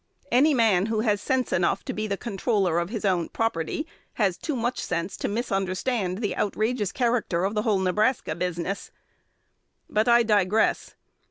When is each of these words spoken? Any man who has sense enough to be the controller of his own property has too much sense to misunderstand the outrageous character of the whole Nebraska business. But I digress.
Any 0.31 0.55
man 0.55 0.87
who 0.87 1.01
has 1.01 1.21
sense 1.21 1.53
enough 1.53 1.85
to 1.85 1.93
be 1.93 2.07
the 2.07 2.17
controller 2.17 2.79
of 2.79 2.89
his 2.89 3.05
own 3.05 3.29
property 3.29 3.85
has 4.13 4.35
too 4.35 4.55
much 4.55 4.79
sense 4.79 5.15
to 5.17 5.27
misunderstand 5.27 6.23
the 6.23 6.35
outrageous 6.35 6.91
character 6.91 7.45
of 7.45 7.53
the 7.53 7.61
whole 7.61 7.77
Nebraska 7.77 8.33
business. 8.33 8.89
But 9.87 10.07
I 10.07 10.23
digress. 10.23 10.95